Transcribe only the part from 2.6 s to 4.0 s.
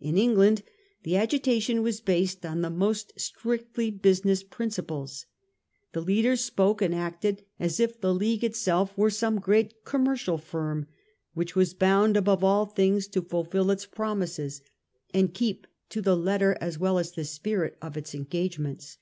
the most strictly